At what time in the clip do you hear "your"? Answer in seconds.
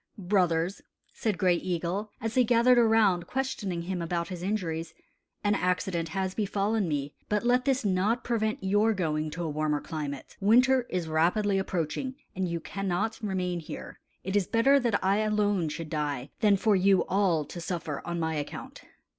8.63-8.95